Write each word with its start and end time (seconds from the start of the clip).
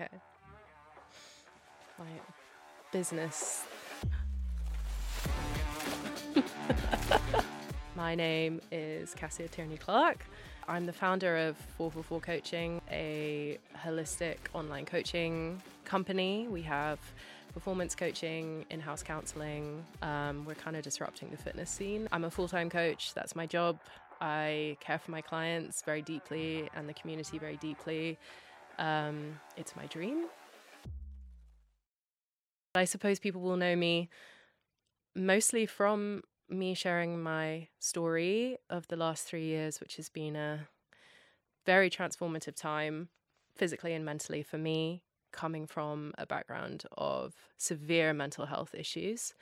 Okay. 0.00 0.08
My 1.98 2.06
business. 2.90 3.64
My 7.96 8.14
name 8.14 8.62
is 8.72 9.12
Cassia 9.14 9.46
Tierney 9.48 9.76
Clarke. 9.76 10.24
I'm 10.66 10.86
the 10.86 10.92
founder 10.94 11.36
of 11.36 11.58
444 11.76 12.20
Coaching, 12.20 12.80
a 12.90 13.58
holistic 13.84 14.36
online 14.54 14.86
coaching 14.86 15.60
company. 15.84 16.48
We 16.48 16.62
have 16.62 16.98
performance 17.52 17.94
coaching, 17.94 18.64
in 18.70 18.80
house 18.80 19.02
counseling. 19.02 19.84
Um, 20.00 20.46
we're 20.46 20.54
kind 20.54 20.76
of 20.76 20.82
disrupting 20.82 21.28
the 21.30 21.36
fitness 21.36 21.68
scene. 21.68 22.08
I'm 22.10 22.24
a 22.24 22.30
full 22.30 22.48
time 22.48 22.70
coach, 22.70 23.12
that's 23.12 23.36
my 23.36 23.44
job. 23.44 23.78
I 24.22 24.78
care 24.80 24.98
for 24.98 25.10
my 25.10 25.20
clients 25.20 25.82
very 25.82 26.00
deeply 26.00 26.70
and 26.74 26.88
the 26.88 26.94
community 26.94 27.38
very 27.38 27.56
deeply. 27.58 28.18
Um, 28.80 29.38
it's 29.56 29.76
my 29.76 29.86
dream. 29.86 30.24
I 32.74 32.84
suppose 32.86 33.18
people 33.18 33.42
will 33.42 33.56
know 33.56 33.76
me 33.76 34.08
mostly 35.14 35.66
from 35.66 36.22
me 36.48 36.74
sharing 36.74 37.22
my 37.22 37.68
story 37.78 38.56
of 38.70 38.88
the 38.88 38.96
last 38.96 39.26
three 39.26 39.44
years, 39.44 39.80
which 39.80 39.96
has 39.96 40.08
been 40.08 40.34
a 40.34 40.68
very 41.66 41.90
transformative 41.90 42.56
time 42.56 43.08
physically 43.54 43.92
and 43.92 44.04
mentally 44.04 44.42
for 44.42 44.56
me, 44.56 45.02
coming 45.32 45.66
from 45.66 46.12
a 46.16 46.24
background 46.24 46.84
of 46.96 47.34
severe 47.58 48.14
mental 48.14 48.46
health 48.46 48.74
issues, 48.74 49.34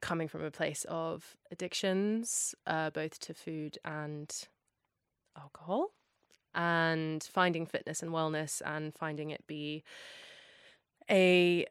coming 0.00 0.28
from 0.28 0.44
a 0.44 0.50
place 0.50 0.84
of 0.88 1.36
addictions, 1.50 2.54
uh, 2.66 2.90
both 2.90 3.18
to 3.20 3.32
food 3.32 3.78
and 3.84 4.48
alcohol, 5.36 5.92
and 6.54 7.22
finding 7.22 7.66
fitness 7.66 8.02
and 8.02 8.12
wellness 8.12 8.60
and 8.64 8.94
finding 8.94 9.30
it 9.30 9.46
be 9.46 9.82
a 11.10 11.66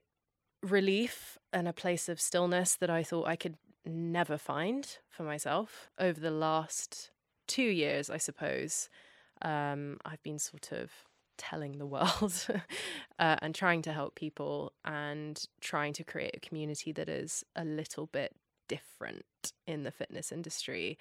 relief 0.63 1.37
and 1.53 1.67
a 1.67 1.73
place 1.73 2.07
of 2.09 2.21
stillness 2.21 2.75
that 2.75 2.89
I 2.89 3.03
thought 3.03 3.27
I 3.27 3.35
could 3.35 3.57
never 3.85 4.37
find 4.37 4.87
for 5.09 5.23
myself 5.23 5.89
over 5.99 6.19
the 6.19 6.31
last 6.31 7.11
two 7.47 7.63
years, 7.63 8.09
I 8.09 8.17
suppose. 8.17 8.89
Um, 9.41 9.97
I've 10.05 10.21
been 10.23 10.39
sort 10.39 10.71
of 10.71 10.91
telling 11.37 11.77
the 11.77 11.85
world 11.87 12.47
uh, 13.19 13.35
and 13.41 13.55
trying 13.55 13.81
to 13.83 13.93
help 13.93 14.15
people 14.15 14.73
and 14.85 15.43
trying 15.59 15.93
to 15.93 16.03
create 16.03 16.35
a 16.35 16.39
community 16.39 16.91
that 16.91 17.09
is 17.09 17.43
a 17.55 17.65
little 17.65 18.05
bit 18.05 18.35
different 18.67 19.25
in 19.67 19.83
the 19.83 19.91
fitness 19.91 20.31
industry 20.31 20.97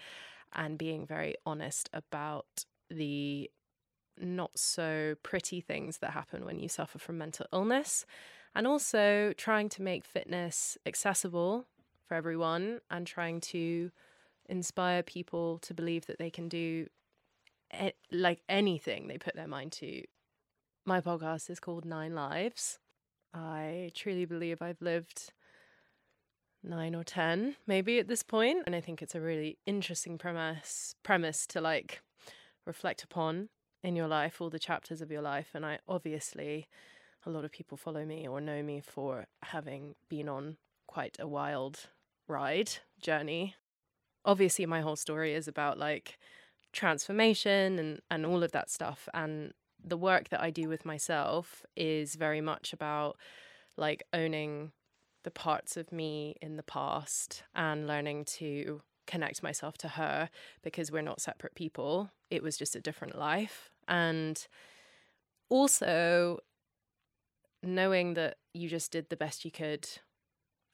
and 0.52 0.78
being 0.78 1.06
very 1.06 1.34
honest 1.46 1.88
about 1.92 2.64
the 2.88 3.48
not 4.20 4.58
so 4.58 5.14
pretty 5.22 5.60
things 5.60 5.98
that 5.98 6.10
happen 6.10 6.44
when 6.44 6.58
you 6.58 6.68
suffer 6.68 6.98
from 6.98 7.18
mental 7.18 7.46
illness 7.52 8.04
and 8.54 8.66
also 8.66 9.32
trying 9.36 9.68
to 9.68 9.82
make 9.82 10.04
fitness 10.04 10.76
accessible 10.86 11.66
for 12.06 12.14
everyone 12.14 12.80
and 12.90 13.06
trying 13.06 13.40
to 13.40 13.90
inspire 14.48 15.02
people 15.02 15.58
to 15.58 15.72
believe 15.72 16.06
that 16.06 16.18
they 16.18 16.30
can 16.30 16.48
do 16.48 16.86
like 18.10 18.42
anything 18.48 19.06
they 19.06 19.18
put 19.18 19.36
their 19.36 19.46
mind 19.46 19.70
to. 19.70 20.02
My 20.84 21.00
podcast 21.00 21.48
is 21.50 21.60
called 21.60 21.84
Nine 21.84 22.14
Lives. 22.14 22.80
I 23.32 23.92
truly 23.94 24.24
believe 24.24 24.60
I've 24.60 24.82
lived 24.82 25.32
nine 26.62 26.94
or 26.94 27.04
ten 27.04 27.56
maybe 27.66 27.98
at 27.98 28.06
this 28.06 28.22
point 28.22 28.62
and 28.66 28.74
i 28.74 28.80
think 28.82 29.00
it's 29.00 29.14
a 29.14 29.20
really 29.20 29.56
interesting 29.64 30.18
premise 30.18 30.94
premise 31.02 31.46
to 31.46 31.58
like 31.60 32.02
reflect 32.66 33.02
upon 33.02 33.48
in 33.82 33.96
your 33.96 34.08
life 34.08 34.40
all 34.40 34.50
the 34.50 34.58
chapters 34.58 35.00
of 35.00 35.10
your 35.10 35.22
life 35.22 35.48
and 35.54 35.64
i 35.64 35.78
obviously 35.88 36.68
a 37.26 37.30
lot 37.30 37.44
of 37.44 37.52
people 37.52 37.76
follow 37.76 38.04
me 38.04 38.26
or 38.26 38.40
know 38.40 38.62
me 38.62 38.80
for 38.80 39.26
having 39.42 39.94
been 40.08 40.28
on 40.28 40.56
quite 40.86 41.16
a 41.20 41.28
wild 41.28 41.88
ride 42.26 42.70
journey. 43.00 43.56
Obviously, 44.24 44.66
my 44.66 44.80
whole 44.80 44.96
story 44.96 45.34
is 45.34 45.48
about 45.48 45.78
like 45.78 46.18
transformation 46.72 47.78
and, 47.78 48.00
and 48.10 48.24
all 48.24 48.42
of 48.42 48.52
that 48.52 48.70
stuff. 48.70 49.08
And 49.12 49.52
the 49.82 49.96
work 49.96 50.28
that 50.30 50.40
I 50.40 50.50
do 50.50 50.68
with 50.68 50.84
myself 50.84 51.64
is 51.76 52.14
very 52.14 52.40
much 52.40 52.72
about 52.72 53.16
like 53.76 54.02
owning 54.12 54.72
the 55.22 55.30
parts 55.30 55.76
of 55.76 55.92
me 55.92 56.36
in 56.40 56.56
the 56.56 56.62
past 56.62 57.42
and 57.54 57.86
learning 57.86 58.24
to 58.24 58.80
connect 59.06 59.42
myself 59.42 59.76
to 59.78 59.88
her 59.88 60.30
because 60.62 60.90
we're 60.90 61.02
not 61.02 61.20
separate 61.20 61.54
people. 61.54 62.10
It 62.30 62.42
was 62.42 62.56
just 62.56 62.76
a 62.76 62.80
different 62.80 63.18
life. 63.18 63.70
And 63.90 64.46
also 65.50 66.38
knowing 67.62 68.14
that 68.14 68.36
you 68.54 68.68
just 68.68 68.90
did 68.92 69.10
the 69.10 69.16
best 69.16 69.44
you 69.44 69.50
could 69.50 69.86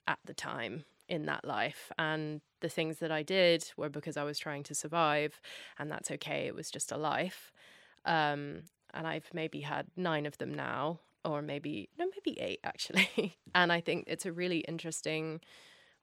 at 0.07 0.19
the 0.25 0.35
time 0.35 0.85
in 1.09 1.27
that 1.27 1.45
life. 1.45 1.91
And 1.99 2.41
the 2.61 2.69
things 2.69 2.99
that 2.99 3.11
I 3.11 3.23
did 3.23 3.65
were 3.77 3.89
because 3.89 4.17
I 4.17 4.25
was 4.25 4.39
trying 4.39 4.63
to 4.65 4.75
survive, 4.75 5.41
and 5.79 5.91
that's 5.91 6.11
okay. 6.13 6.47
It 6.47 6.55
was 6.55 6.71
just 6.71 6.93
a 6.93 6.97
life. 6.97 7.53
Um, 8.05 8.63
and 8.95 9.07
I've 9.07 9.29
maybe 9.33 9.61
had 9.61 9.87
nine 9.97 10.27
of 10.27 10.39
them 10.39 10.55
now, 10.55 11.01
or 11.25 11.43
maybe, 11.43 11.89
no, 11.99 12.07
maybe 12.07 12.39
eight 12.41 12.61
actually. 12.65 13.37
and 13.55 13.73
I 13.73 13.81
think 13.81 14.05
it's 14.07 14.27
a 14.27 14.33
really 14.33 14.59
interesting 14.61 15.41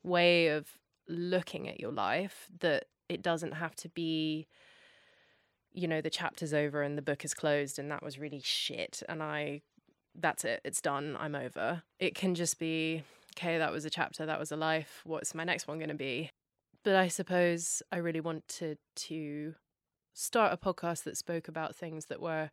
way 0.04 0.48
of 0.50 0.68
looking 1.08 1.68
at 1.70 1.80
your 1.80 1.92
life 1.92 2.48
that 2.60 2.86
it 3.10 3.22
doesn't 3.22 3.54
have 3.54 3.76
to 3.76 3.90
be 3.90 4.48
you 5.74 5.88
know 5.88 6.02
the 6.02 6.10
chapter's 6.10 6.54
over 6.54 6.82
and 6.82 6.98
the 6.98 7.02
book 7.02 7.26
is 7.26 7.34
closed 7.34 7.80
and 7.80 7.90
that 7.90 8.04
was 8.04 8.20
really 8.20 8.42
shit 8.44 9.02
and 9.10 9.24
i 9.24 9.62
that's 10.16 10.46
it 10.46 10.62
it's 10.64 10.82
done 10.82 11.18
i'm 11.20 11.34
over 11.34 11.82
it 12.00 12.14
can 12.14 12.36
just 12.36 12.60
be 12.60 13.04
okay, 13.38 13.58
that 13.58 13.72
was 13.72 13.86
a 13.86 13.90
chapter, 13.90 14.26
that 14.26 14.40
was 14.40 14.52
a 14.52 14.56
life. 14.56 15.02
What's 15.04 15.34
my 15.34 15.44
next 15.44 15.68
one 15.68 15.80
going 15.80 15.90
to 15.90 15.96
be? 15.96 16.30
But 16.84 16.96
I 16.96 17.08
suppose 17.08 17.82
I 17.92 17.98
really 17.98 18.20
wanted 18.20 18.78
to 18.96 19.56
start 20.14 20.54
a 20.54 20.58
podcast 20.58 21.04
that 21.04 21.18
spoke 21.18 21.48
about 21.48 21.76
things 21.76 22.06
that 22.06 22.22
were 22.22 22.52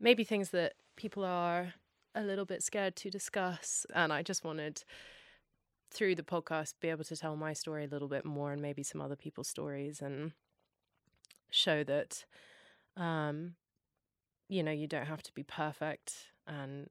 maybe 0.00 0.24
things 0.24 0.50
that 0.50 0.74
people 0.96 1.24
are 1.24 1.74
a 2.14 2.22
little 2.22 2.44
bit 2.44 2.62
scared 2.62 2.94
to 2.96 3.10
discuss. 3.10 3.86
And 3.94 4.12
I 4.12 4.22
just 4.22 4.44
wanted 4.44 4.84
through 5.90 6.16
the 6.16 6.22
podcast 6.22 6.74
be 6.80 6.88
able 6.88 7.04
to 7.04 7.16
tell 7.16 7.36
my 7.36 7.52
story 7.52 7.84
a 7.84 7.88
little 7.88 8.08
bit 8.08 8.24
more 8.24 8.52
and 8.52 8.60
maybe 8.60 8.82
some 8.82 9.00
other 9.00 9.16
people's 9.16 9.48
stories 9.48 10.02
and 10.02 10.32
show 11.52 11.84
that 11.84 12.24
um 12.96 13.54
you 14.48 14.62
know 14.62 14.72
you 14.72 14.86
don't 14.86 15.06
have 15.06 15.22
to 15.22 15.32
be 15.32 15.42
perfect 15.42 16.32
and 16.46 16.88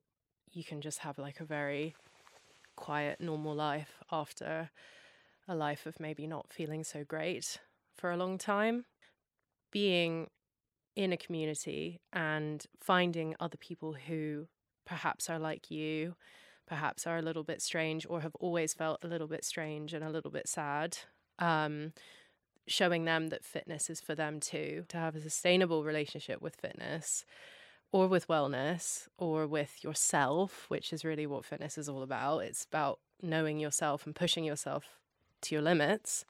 you 0.53 0.63
can 0.63 0.81
just 0.81 0.99
have 0.99 1.17
like 1.17 1.39
a 1.39 1.45
very 1.45 1.95
quiet, 2.75 3.21
normal 3.21 3.55
life 3.55 3.99
after 4.11 4.69
a 5.47 5.55
life 5.55 5.85
of 5.85 5.99
maybe 5.99 6.27
not 6.27 6.51
feeling 6.51 6.83
so 6.83 7.03
great 7.03 7.59
for 7.95 8.11
a 8.11 8.17
long 8.17 8.37
time. 8.37 8.85
Being 9.71 10.29
in 10.95 11.13
a 11.13 11.17
community 11.17 12.01
and 12.11 12.65
finding 12.81 13.35
other 13.39 13.57
people 13.57 13.93
who 14.07 14.47
perhaps 14.85 15.29
are 15.29 15.39
like 15.39 15.71
you, 15.71 16.15
perhaps 16.67 17.07
are 17.07 17.17
a 17.17 17.21
little 17.21 17.43
bit 17.43 17.61
strange 17.61 18.05
or 18.09 18.21
have 18.21 18.35
always 18.39 18.73
felt 18.73 18.99
a 19.03 19.07
little 19.07 19.27
bit 19.27 19.45
strange 19.45 19.93
and 19.93 20.03
a 20.03 20.09
little 20.09 20.31
bit 20.31 20.47
sad. 20.47 20.97
Um, 21.39 21.93
showing 22.67 23.05
them 23.05 23.27
that 23.29 23.43
fitness 23.43 23.89
is 23.89 24.01
for 24.01 24.15
them 24.15 24.39
too, 24.39 24.85
to 24.89 24.97
have 24.97 25.15
a 25.15 25.21
sustainable 25.21 25.83
relationship 25.83 26.41
with 26.41 26.55
fitness 26.55 27.25
or 27.91 28.07
with 28.07 28.27
wellness 28.27 29.07
or 29.17 29.45
with 29.45 29.83
yourself, 29.83 30.65
which 30.69 30.93
is 30.93 31.03
really 31.03 31.27
what 31.27 31.45
fitness 31.45 31.77
is 31.77 31.89
all 31.89 32.03
about. 32.03 32.39
It's 32.39 32.65
about 32.65 32.99
knowing 33.21 33.59
yourself 33.59 34.05
and 34.05 34.15
pushing 34.15 34.43
yourself 34.43 34.85
to 35.41 35.55
your 35.55 35.61
limits. 35.61 36.25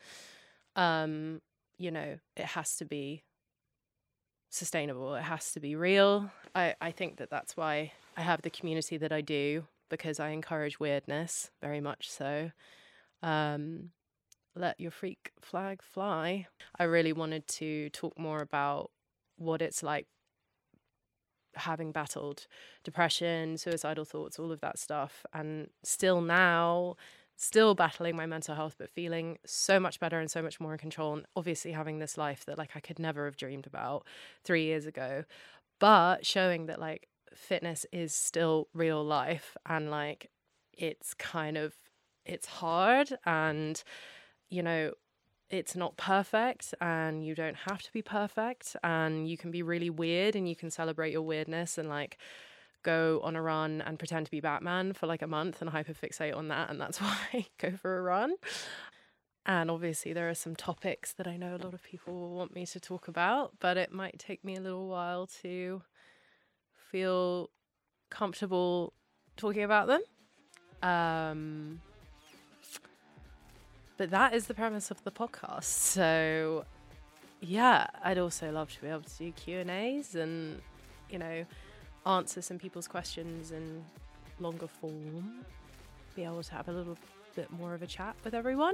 Um, 0.75 1.41
you 1.77 1.91
know, 1.91 2.17
it 2.35 2.45
has 2.45 2.75
to 2.77 2.85
be 2.85 3.23
sustainable. 4.49 5.15
It 5.15 5.23
has 5.23 5.51
to 5.53 5.59
be 5.59 5.75
real. 5.75 6.31
I, 6.55 6.75
I 6.81 6.91
think 6.91 7.17
that 7.17 7.29
that's 7.29 7.55
why 7.55 7.91
I 8.17 8.21
have 8.21 8.41
the 8.41 8.49
community 8.49 8.97
that 8.97 9.11
I 9.11 9.22
do 9.22 9.66
because 9.89 10.19
I 10.19 10.29
encourage 10.29 10.79
weirdness 10.79 11.51
very 11.61 11.81
much 11.81 12.09
so. 12.09 12.51
Um, 13.22 13.91
let 14.55 14.79
your 14.79 14.91
freak 14.91 15.31
flag 15.39 15.81
fly. 15.81 16.47
I 16.77 16.83
really 16.83 17.13
wanted 17.13 17.47
to 17.47 17.89
talk 17.89 18.17
more 18.17 18.41
about 18.41 18.91
what 19.37 19.61
it's 19.61 19.81
like 19.81 20.07
having 21.55 21.91
battled 21.91 22.47
depression, 22.83 23.57
suicidal 23.57 24.05
thoughts, 24.05 24.39
all 24.39 24.51
of 24.51 24.61
that 24.61 24.79
stuff, 24.79 25.25
and 25.33 25.69
still 25.83 26.21
now, 26.21 26.95
still 27.35 27.75
battling 27.75 28.15
my 28.15 28.25
mental 28.25 28.55
health, 28.55 28.75
but 28.77 28.89
feeling 28.89 29.37
so 29.45 29.79
much 29.79 29.99
better 29.99 30.19
and 30.19 30.29
so 30.29 30.41
much 30.41 30.59
more 30.59 30.73
in 30.73 30.77
control. 30.77 31.13
And 31.13 31.25
obviously 31.35 31.71
having 31.71 31.99
this 31.99 32.17
life 32.17 32.45
that 32.45 32.57
like 32.57 32.71
I 32.75 32.79
could 32.79 32.99
never 32.99 33.25
have 33.25 33.37
dreamed 33.37 33.67
about 33.67 34.05
three 34.43 34.63
years 34.63 34.85
ago, 34.85 35.23
but 35.79 36.25
showing 36.25 36.67
that 36.67 36.79
like 36.79 37.07
fitness 37.33 37.85
is 37.91 38.13
still 38.13 38.67
real 38.73 39.03
life 39.03 39.55
and 39.65 39.89
like 39.89 40.29
it's 40.73 41.13
kind 41.13 41.57
of 41.57 41.75
it's 42.25 42.45
hard 42.45 43.13
and 43.25 43.83
you 44.51 44.61
know 44.61 44.91
it's 45.49 45.75
not 45.75 45.97
perfect 45.97 46.73
and 46.79 47.25
you 47.25 47.33
don't 47.35 47.57
have 47.57 47.81
to 47.81 47.91
be 47.91 48.01
perfect 48.01 48.75
and 48.83 49.27
you 49.27 49.37
can 49.37 49.51
be 49.51 49.63
really 49.63 49.89
weird 49.89 50.35
and 50.35 50.47
you 50.47 50.55
can 50.55 50.69
celebrate 50.69 51.11
your 51.11 51.23
weirdness 51.23 51.77
and 51.77 51.89
like 51.89 52.17
go 52.83 53.19
on 53.23 53.35
a 53.35 53.41
run 53.41 53.81
and 53.81 53.99
pretend 53.99 54.25
to 54.25 54.31
be 54.31 54.39
Batman 54.39 54.93
for 54.93 55.07
like 55.07 55.21
a 55.21 55.27
month 55.27 55.61
and 55.61 55.71
hyperfixate 55.71 56.35
on 56.35 56.47
that. 56.49 56.69
And 56.69 56.79
that's 56.79 57.01
why 57.01 57.17
I 57.33 57.45
go 57.57 57.71
for 57.71 57.97
a 57.97 58.01
run. 58.01 58.35
And 59.45 59.71
obviously, 59.71 60.13
there 60.13 60.29
are 60.29 60.35
some 60.35 60.55
topics 60.55 61.13
that 61.13 61.27
I 61.27 61.35
know 61.35 61.55
a 61.55 61.57
lot 61.57 61.73
of 61.73 61.81
people 61.81 62.13
will 62.13 62.35
want 62.35 62.53
me 62.53 62.65
to 62.67 62.79
talk 62.79 63.07
about, 63.07 63.53
but 63.59 63.75
it 63.75 63.91
might 63.91 64.19
take 64.19 64.45
me 64.45 64.55
a 64.55 64.61
little 64.61 64.87
while 64.87 65.27
to 65.41 65.81
feel 66.91 67.49
comfortable 68.11 68.93
talking 69.37 69.63
about 69.63 69.87
them. 69.87 70.01
Um, 70.83 71.81
but 74.01 74.09
that 74.09 74.33
is 74.33 74.47
the 74.47 74.55
premise 74.55 74.89
of 74.89 75.03
the 75.03 75.11
podcast. 75.11 75.65
So, 75.65 76.65
yeah, 77.39 77.85
I'd 78.03 78.17
also 78.17 78.51
love 78.51 78.73
to 78.73 78.81
be 78.81 78.87
able 78.87 79.01
to 79.03 79.17
do 79.19 79.31
Q 79.31 79.59
and 79.59 79.69
A's 79.69 80.15
and 80.15 80.59
you 81.07 81.19
know 81.19 81.45
answer 82.07 82.41
some 82.41 82.57
people's 82.57 82.87
questions 82.87 83.51
in 83.51 83.83
longer 84.39 84.65
form. 84.65 85.45
Be 86.15 86.23
able 86.23 86.41
to 86.41 86.51
have 86.51 86.67
a 86.67 86.71
little 86.71 86.97
bit 87.35 87.51
more 87.51 87.75
of 87.75 87.83
a 87.83 87.85
chat 87.85 88.15
with 88.23 88.33
everyone. 88.33 88.73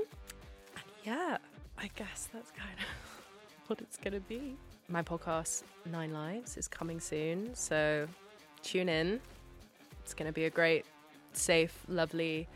And 0.75 0.85
yeah, 1.03 1.39
I 1.77 1.89
guess 1.95 2.29
that's 2.31 2.51
kind 2.51 2.79
of 2.79 3.27
what 3.68 3.81
it's 3.81 3.97
gonna 3.97 4.21
be. 4.21 4.56
My 4.88 5.01
podcast 5.01 5.63
Nine 5.91 6.13
Lives 6.13 6.56
is 6.56 6.69
coming 6.69 7.01
soon, 7.01 7.53
so 7.53 8.07
tune 8.63 8.88
in. 8.88 9.19
It's 10.06 10.13
gonna 10.13 10.31
be 10.31 10.45
a 10.45 10.50
great, 10.50 10.85
safe, 11.33 11.83
lovely 11.89 12.47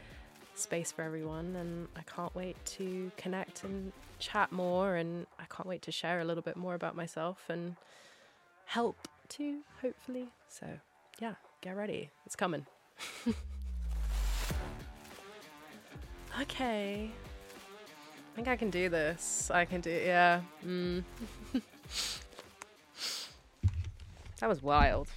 space 0.56 0.92
for 0.92 1.02
everyone, 1.04 1.56
and 1.56 1.88
I 1.96 2.02
can't 2.04 2.36
wait 2.36 2.58
to 2.78 3.12
connect 3.18 3.64
and 3.64 3.92
chat 4.20 4.52
more. 4.52 4.96
And 4.96 5.26
I 5.40 5.46
can't 5.54 5.68
wait 5.68 5.82
to 5.84 5.92
share 5.92 6.20
a 6.20 6.26
little 6.26 6.44
bit 6.44 6.56
more 6.58 6.74
about 6.74 6.96
myself 6.96 7.50
and 7.50 7.76
help 8.66 9.08
too, 9.30 9.60
hopefully. 9.82 10.28
So, 10.48 10.68
yeah, 11.20 11.36
get 11.62 11.76
ready. 11.76 12.10
It's 12.26 12.36
coming. 12.36 12.66
okay. 16.42 17.12
I 17.12 18.36
think 18.36 18.48
I 18.48 18.56
can 18.56 18.70
do 18.70 18.88
this. 18.90 19.52
I 19.52 19.66
can 19.66 19.82
do, 19.82 19.92
yeah. 19.92 20.42
Mm. 20.66 21.04
that 24.40 24.48
was 24.48 24.64
wild. 24.64 25.10